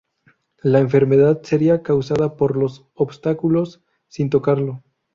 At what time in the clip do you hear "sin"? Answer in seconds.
4.07-4.31